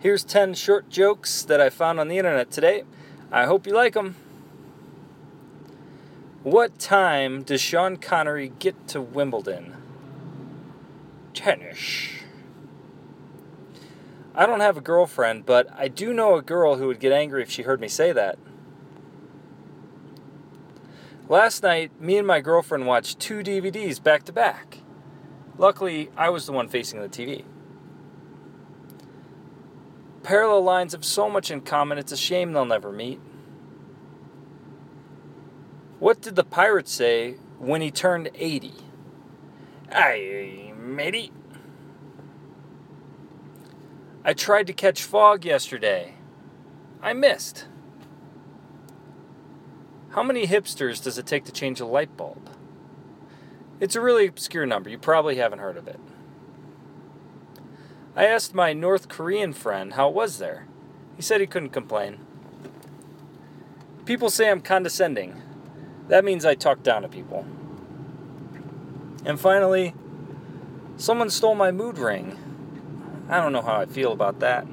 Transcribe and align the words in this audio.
Here's 0.00 0.22
10 0.22 0.54
short 0.54 0.88
jokes 0.88 1.42
that 1.42 1.60
I 1.60 1.70
found 1.70 1.98
on 1.98 2.06
the 2.06 2.18
internet 2.18 2.52
today. 2.52 2.84
I 3.32 3.46
hope 3.46 3.66
you 3.66 3.74
like 3.74 3.94
them. 3.94 4.14
What 6.44 6.78
time 6.78 7.42
does 7.42 7.60
Sean 7.60 7.96
Connery 7.96 8.52
get 8.60 8.86
to 8.88 9.00
Wimbledon? 9.00 9.74
Tennis. 11.34 12.10
I 14.36 14.46
don't 14.46 14.60
have 14.60 14.76
a 14.76 14.80
girlfriend, 14.80 15.44
but 15.44 15.66
I 15.76 15.88
do 15.88 16.12
know 16.12 16.36
a 16.36 16.42
girl 16.42 16.76
who 16.76 16.86
would 16.86 17.00
get 17.00 17.10
angry 17.10 17.42
if 17.42 17.50
she 17.50 17.62
heard 17.62 17.80
me 17.80 17.88
say 17.88 18.12
that. 18.12 18.38
Last 21.28 21.64
night, 21.64 22.00
me 22.00 22.16
and 22.16 22.26
my 22.26 22.40
girlfriend 22.40 22.86
watched 22.86 23.18
two 23.18 23.38
DVDs 23.40 24.00
back 24.00 24.22
to 24.26 24.32
back. 24.32 24.78
Luckily, 25.58 26.08
I 26.16 26.30
was 26.30 26.46
the 26.46 26.52
one 26.52 26.68
facing 26.68 27.00
the 27.02 27.08
TV. 27.08 27.44
Parallel 30.28 30.62
lines 30.62 30.92
have 30.92 31.06
so 31.06 31.30
much 31.30 31.50
in 31.50 31.62
common, 31.62 31.96
it's 31.96 32.12
a 32.12 32.16
shame 32.16 32.52
they'll 32.52 32.66
never 32.66 32.92
meet. 32.92 33.18
What 36.00 36.20
did 36.20 36.36
the 36.36 36.44
pirate 36.44 36.86
say 36.86 37.36
when 37.58 37.80
he 37.80 37.90
turned 37.90 38.28
80? 38.34 38.74
Aye, 39.90 40.74
matey. 40.76 41.32
I 44.22 44.34
tried 44.34 44.66
to 44.66 44.74
catch 44.74 45.02
fog 45.02 45.46
yesterday. 45.46 46.16
I 47.00 47.14
missed. 47.14 47.66
How 50.10 50.22
many 50.22 50.46
hipsters 50.46 51.02
does 51.02 51.16
it 51.16 51.24
take 51.24 51.46
to 51.46 51.52
change 51.52 51.80
a 51.80 51.86
light 51.86 52.18
bulb? 52.18 52.50
It's 53.80 53.96
a 53.96 54.02
really 54.02 54.26
obscure 54.26 54.66
number. 54.66 54.90
You 54.90 54.98
probably 54.98 55.36
haven't 55.36 55.60
heard 55.60 55.78
of 55.78 55.88
it. 55.88 55.98
I 58.18 58.26
asked 58.26 58.52
my 58.52 58.72
North 58.72 59.08
Korean 59.08 59.52
friend 59.52 59.92
how 59.92 60.08
it 60.08 60.14
was 60.14 60.38
there. 60.38 60.66
He 61.14 61.22
said 61.22 61.40
he 61.40 61.46
couldn't 61.46 61.68
complain. 61.68 62.18
People 64.06 64.28
say 64.28 64.50
I'm 64.50 64.60
condescending. 64.60 65.40
That 66.08 66.24
means 66.24 66.44
I 66.44 66.56
talk 66.56 66.82
down 66.82 67.02
to 67.02 67.08
people. 67.08 67.46
And 69.24 69.38
finally, 69.38 69.94
someone 70.96 71.30
stole 71.30 71.54
my 71.54 71.70
mood 71.70 71.96
ring. 71.96 72.36
I 73.28 73.40
don't 73.40 73.52
know 73.52 73.62
how 73.62 73.76
I 73.76 73.86
feel 73.86 74.10
about 74.10 74.40
that. 74.40 74.66